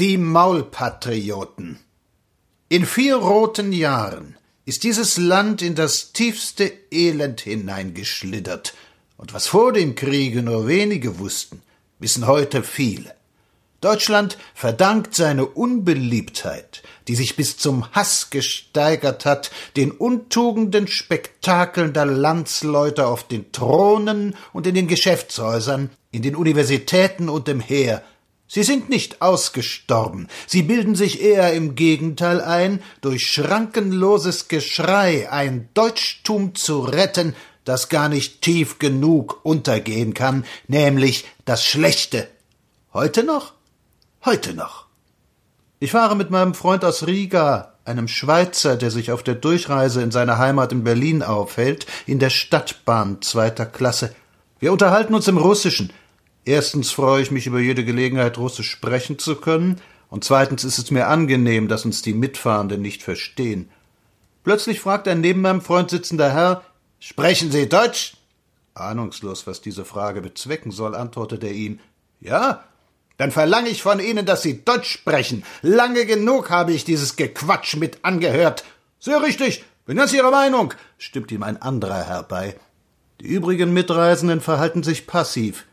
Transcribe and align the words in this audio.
Die 0.00 0.18
Maulpatrioten. 0.18 1.78
In 2.68 2.84
vier 2.84 3.14
roten 3.14 3.72
Jahren 3.72 4.36
ist 4.64 4.82
dieses 4.82 5.18
Land 5.18 5.62
in 5.62 5.76
das 5.76 6.12
tiefste 6.12 6.72
Elend 6.90 7.42
hineingeschlittert, 7.42 8.74
und 9.16 9.34
was 9.34 9.46
vor 9.46 9.72
dem 9.72 9.94
Kriege 9.94 10.42
nur 10.42 10.66
wenige 10.66 11.20
wussten, 11.20 11.62
wissen 12.00 12.26
heute 12.26 12.64
viele. 12.64 13.14
Deutschland 13.80 14.36
verdankt 14.52 15.14
seine 15.14 15.46
Unbeliebtheit, 15.46 16.82
die 17.06 17.14
sich 17.14 17.36
bis 17.36 17.56
zum 17.56 17.88
Hass 17.92 18.30
gesteigert 18.30 19.24
hat, 19.24 19.52
den 19.76 19.92
untugenden 19.92 20.88
Spektakeln 20.88 21.92
der 21.92 22.06
Landsleute 22.06 23.06
auf 23.06 23.28
den 23.28 23.52
Thronen 23.52 24.34
und 24.52 24.66
in 24.66 24.74
den 24.74 24.88
Geschäftshäusern, 24.88 25.90
in 26.10 26.22
den 26.22 26.34
Universitäten 26.34 27.28
und 27.28 27.48
im 27.48 27.60
Heer, 27.60 28.02
Sie 28.46 28.62
sind 28.62 28.90
nicht 28.90 29.22
ausgestorben, 29.22 30.28
sie 30.46 30.62
bilden 30.62 30.94
sich 30.94 31.22
eher 31.22 31.54
im 31.54 31.74
Gegenteil 31.74 32.40
ein, 32.40 32.82
durch 33.00 33.26
schrankenloses 33.26 34.48
Geschrei 34.48 35.30
ein 35.30 35.68
Deutschtum 35.74 36.54
zu 36.54 36.80
retten, 36.80 37.34
das 37.64 37.88
gar 37.88 38.08
nicht 38.08 38.42
tief 38.42 38.78
genug 38.78 39.40
untergehen 39.44 40.14
kann, 40.14 40.44
nämlich 40.68 41.24
das 41.44 41.64
Schlechte. 41.64 42.28
Heute 42.92 43.24
noch? 43.24 43.54
Heute 44.24 44.54
noch. 44.54 44.86
Ich 45.80 45.90
fahre 45.90 46.14
mit 46.14 46.30
meinem 46.30 46.54
Freund 46.54 46.84
aus 46.84 47.06
Riga, 47.06 47.74
einem 47.84 48.08
Schweizer, 48.08 48.76
der 48.76 48.90
sich 48.90 49.10
auf 49.10 49.22
der 49.22 49.34
Durchreise 49.34 50.02
in 50.02 50.10
seiner 50.10 50.38
Heimat 50.38 50.72
in 50.72 50.84
Berlin 50.84 51.22
aufhält, 51.22 51.86
in 52.06 52.18
der 52.18 52.30
Stadtbahn 52.30 53.20
zweiter 53.20 53.66
Klasse. 53.66 54.14
Wir 54.60 54.72
unterhalten 54.72 55.14
uns 55.14 55.28
im 55.28 55.36
Russischen, 55.36 55.92
Erstens 56.44 56.90
freue 56.90 57.22
ich 57.22 57.30
mich 57.30 57.46
über 57.46 57.60
jede 57.60 57.84
Gelegenheit, 57.84 58.38
Russisch 58.38 58.70
sprechen 58.70 59.18
zu 59.18 59.36
können, 59.36 59.80
und 60.10 60.22
zweitens 60.22 60.62
ist 60.62 60.78
es 60.78 60.90
mir 60.90 61.08
angenehm, 61.08 61.66
dass 61.66 61.84
uns 61.84 62.02
die 62.02 62.12
Mitfahrenden 62.12 62.80
nicht 62.80 63.02
verstehen. 63.02 63.68
Plötzlich 64.44 64.78
fragt 64.78 65.08
ein 65.08 65.20
neben 65.20 65.40
meinem 65.40 65.60
Freund 65.60 65.90
sitzender 65.90 66.32
Herr 66.32 66.62
Sprechen 67.00 67.50
Sie 67.50 67.68
Deutsch? 67.68 68.14
Ahnungslos, 68.74 69.46
was 69.46 69.60
diese 69.60 69.84
Frage 69.84 70.20
bezwecken 70.20 70.70
soll, 70.70 70.94
antwortet 70.94 71.44
er 71.44 71.52
ihm 71.52 71.80
Ja, 72.20 72.64
dann 73.16 73.30
verlange 73.30 73.68
ich 73.68 73.82
von 73.82 74.00
Ihnen, 74.00 74.26
dass 74.26 74.42
Sie 74.42 74.64
Deutsch 74.64 74.90
sprechen. 74.90 75.44
Lange 75.62 76.06
genug 76.06 76.50
habe 76.50 76.72
ich 76.72 76.84
dieses 76.84 77.16
Gequatsch 77.16 77.76
mit 77.76 78.04
angehört. 78.04 78.64
Sehr 78.98 79.22
richtig, 79.22 79.64
bin 79.86 79.96
ganz 79.96 80.12
Ihrer 80.12 80.30
Meinung, 80.30 80.74
stimmt 80.98 81.30
ihm 81.30 81.42
ein 81.42 81.60
anderer 81.60 82.04
Herr 82.04 82.22
bei. 82.22 82.56
Die 83.20 83.26
übrigen 83.26 83.72
Mitreisenden 83.72 84.40
verhalten 84.40 84.82
sich 84.82 85.06
passiv. 85.06 85.66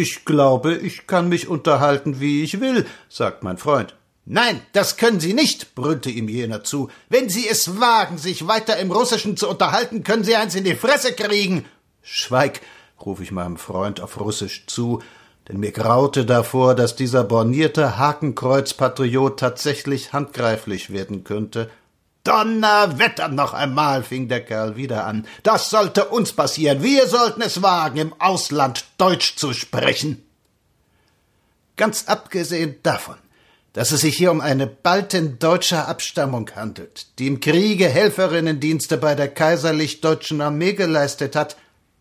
Ich 0.00 0.24
glaube, 0.24 0.76
ich 0.76 1.06
kann 1.06 1.28
mich 1.28 1.46
unterhalten, 1.46 2.20
wie 2.20 2.42
ich 2.42 2.58
will, 2.58 2.86
sagt 3.10 3.42
mein 3.42 3.58
Freund. 3.58 3.94
Nein, 4.24 4.62
das 4.72 4.96
können 4.96 5.20
Sie 5.20 5.34
nicht, 5.34 5.74
brüllte 5.74 6.08
ihm 6.08 6.26
jener 6.26 6.64
zu. 6.64 6.88
Wenn 7.10 7.28
Sie 7.28 7.46
es 7.46 7.78
wagen, 7.78 8.16
sich 8.16 8.48
weiter 8.48 8.78
im 8.78 8.92
Russischen 8.92 9.36
zu 9.36 9.46
unterhalten, 9.46 10.02
können 10.02 10.24
Sie 10.24 10.36
eins 10.36 10.54
in 10.54 10.64
die 10.64 10.74
Fresse 10.74 11.12
kriegen. 11.12 11.66
Schweig, 12.00 12.62
rufe 13.04 13.22
ich 13.22 13.30
meinem 13.30 13.58
Freund 13.58 14.00
auf 14.00 14.18
Russisch 14.18 14.64
zu, 14.66 15.02
denn 15.46 15.60
mir 15.60 15.70
graute 15.70 16.24
davor, 16.24 16.74
dass 16.74 16.96
dieser 16.96 17.22
bornierte 17.22 17.98
Hakenkreuzpatriot 17.98 19.38
tatsächlich 19.38 20.14
handgreiflich 20.14 20.88
werden 20.88 21.24
könnte. 21.24 21.68
Donnerwetter 22.24 23.28
noch 23.28 23.54
einmal, 23.54 24.02
fing 24.02 24.28
der 24.28 24.44
Kerl 24.44 24.76
wieder 24.76 25.06
an. 25.06 25.26
Das 25.42 25.70
sollte 25.70 26.06
uns 26.06 26.32
passieren. 26.32 26.82
Wir 26.82 27.06
sollten 27.06 27.40
es 27.40 27.62
wagen, 27.62 27.98
im 27.98 28.14
Ausland 28.20 28.84
Deutsch 28.98 29.36
zu 29.36 29.52
sprechen. 29.54 30.22
Ganz 31.76 32.04
abgesehen 32.08 32.76
davon, 32.82 33.16
dass 33.72 33.90
es 33.92 34.02
sich 34.02 34.16
hier 34.16 34.30
um 34.30 34.42
eine 34.42 34.66
Baltin 34.66 35.38
deutscher 35.38 35.88
Abstammung 35.88 36.50
handelt, 36.54 37.06
die 37.18 37.26
im 37.26 37.40
Kriege 37.40 37.88
Helferinnendienste 37.88 38.98
bei 38.98 39.14
der 39.14 39.28
kaiserlich 39.28 40.02
deutschen 40.02 40.42
Armee 40.42 40.74
geleistet 40.74 41.36
hat, 41.36 41.56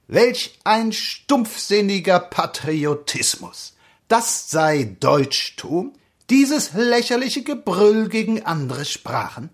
welch 0.07 0.59
ein 0.65 0.91
stumpfsinniger 0.91 2.19
Patriotismus. 2.19 3.75
Das 4.09 4.49
sei 4.49 4.95
Deutschtum, 4.99 5.93
dieses 6.29 6.73
lächerliche 6.73 7.43
Gebrüll 7.43 8.09
gegen 8.09 8.43
andere 8.43 8.83
Sprachen. 8.83 9.51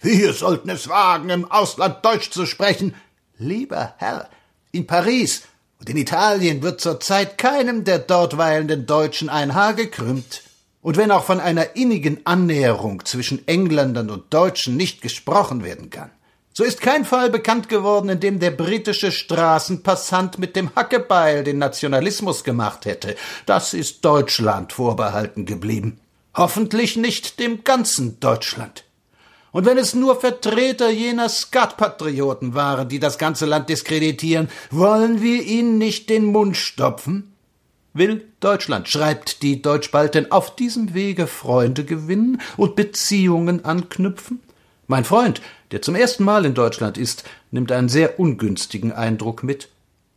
Wir 0.00 0.32
sollten 0.32 0.70
es 0.70 0.88
wagen, 0.88 1.30
im 1.30 1.50
Ausland 1.50 2.04
Deutsch 2.04 2.30
zu 2.30 2.46
sprechen. 2.46 2.94
Lieber 3.38 3.94
Herr, 3.98 4.28
in 4.72 4.86
Paris 4.86 5.42
und 5.80 5.88
in 5.88 5.96
Italien 5.96 6.62
wird 6.62 6.80
zurzeit 6.80 7.38
keinem 7.38 7.84
der 7.84 7.98
dort 7.98 8.36
weilenden 8.36 8.86
Deutschen 8.86 9.28
ein 9.28 9.54
Haar 9.54 9.74
gekrümmt. 9.74 10.42
Und 10.82 10.96
wenn 10.96 11.10
auch 11.10 11.24
von 11.24 11.40
einer 11.40 11.76
innigen 11.76 12.20
Annäherung 12.26 13.04
zwischen 13.04 13.48
Engländern 13.48 14.10
und 14.10 14.32
Deutschen 14.34 14.76
nicht 14.76 15.00
gesprochen 15.00 15.64
werden 15.64 15.90
kann, 15.90 16.10
so 16.56 16.62
ist 16.62 16.80
kein 16.80 17.04
Fall 17.04 17.30
bekannt 17.30 17.68
geworden, 17.68 18.08
in 18.08 18.20
dem 18.20 18.38
der 18.38 18.52
britische 18.52 19.10
Straßenpassant 19.10 20.38
mit 20.38 20.54
dem 20.54 20.70
Hackebeil 20.76 21.42
den 21.42 21.58
Nationalismus 21.58 22.44
gemacht 22.44 22.84
hätte. 22.84 23.16
Das 23.44 23.74
ist 23.74 24.04
Deutschland 24.04 24.72
vorbehalten 24.72 25.46
geblieben. 25.46 25.98
Hoffentlich 26.32 26.96
nicht 26.96 27.40
dem 27.40 27.64
ganzen 27.64 28.20
Deutschland. 28.20 28.83
Und 29.54 29.66
wenn 29.66 29.78
es 29.78 29.94
nur 29.94 30.20
Vertreter 30.20 30.90
jener 30.90 31.28
Skatpatrioten 31.28 32.54
waren, 32.54 32.88
die 32.88 32.98
das 32.98 33.18
ganze 33.18 33.46
Land 33.46 33.68
diskreditieren, 33.68 34.48
wollen 34.72 35.22
wir 35.22 35.44
ihnen 35.44 35.78
nicht 35.78 36.10
den 36.10 36.24
Mund 36.24 36.56
stopfen? 36.56 37.32
Will 37.92 38.24
Deutschland, 38.40 38.88
schreibt 38.88 39.42
die 39.42 39.62
Deutschbalten, 39.62 40.32
auf 40.32 40.56
diesem 40.56 40.92
Wege 40.92 41.28
Freunde 41.28 41.84
gewinnen 41.84 42.40
und 42.56 42.74
Beziehungen 42.74 43.64
anknüpfen? 43.64 44.40
Mein 44.88 45.04
Freund, 45.04 45.40
der 45.70 45.82
zum 45.82 45.94
ersten 45.94 46.24
Mal 46.24 46.44
in 46.46 46.54
Deutschland 46.54 46.98
ist, 46.98 47.22
nimmt 47.52 47.70
einen 47.70 47.88
sehr 47.88 48.18
ungünstigen 48.18 48.90
Eindruck 48.90 49.44
mit. 49.44 49.68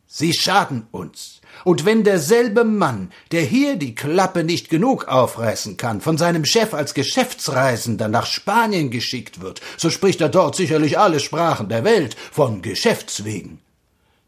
Sie 0.07 0.34
schaden 0.34 0.88
uns. 0.91 1.41
Und 1.66 1.84
wenn 1.85 2.03
derselbe 2.03 2.63
Mann, 2.63 3.12
der 3.31 3.41
hier 3.41 3.75
die 3.75 3.94
Klappe 3.94 4.44
nicht 4.44 4.69
genug 4.69 5.07
aufreißen 5.07 5.75
kann, 5.75 6.00
von 6.00 6.18
seinem 6.18 6.45
Chef 6.45 6.73
als 6.73 6.94
Geschäftsreisender 6.94 8.07
nach 8.07 8.25
Spanien 8.25 8.90
geschickt 8.90 9.41
wird, 9.41 9.59
so 9.75 9.90
spricht 9.90 10.22
er 10.22 10.29
dort 10.29 10.56
sicherlich 10.56 10.97
alle 10.97 11.19
Sprachen 11.19 11.67
der 11.67 11.84
Welt 11.84 12.16
von 12.31 12.62
Geschäftswegen. 12.62 13.59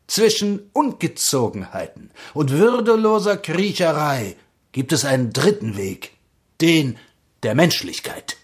Zwischen 0.08 0.70
Ungezogenheiten 0.74 2.12
und 2.34 2.52
würdeloser 2.52 3.38
Kriecherei 3.38 4.36
gibt 4.72 4.92
es 4.92 5.06
einen 5.06 5.32
dritten 5.32 5.78
Weg, 5.78 6.12
den 6.62 6.98
der 7.44 7.56
Menschlichkeit. 7.56 8.39